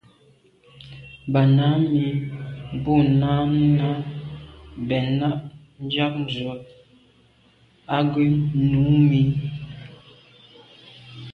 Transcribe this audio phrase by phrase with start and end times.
[1.31, 2.07] Ba nǎmî
[2.83, 3.99] bû Nánái
[4.87, 5.37] bɛ̂n náɁ
[5.93, 6.55] ják ndzwə́
[7.95, 8.27] á gə́
[8.71, 9.25] Númíi.